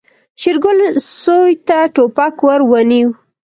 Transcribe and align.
شېرګل 0.41 0.77
سوی 1.23 1.53
ته 1.67 1.77
ټوپک 1.93 2.35
ور 2.45 2.59
ونيو. 2.69 3.09